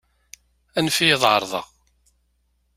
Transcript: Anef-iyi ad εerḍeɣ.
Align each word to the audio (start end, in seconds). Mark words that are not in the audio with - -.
Anef-iyi 0.77 1.13
ad 1.15 1.23
εerḍeɣ. 1.31 1.65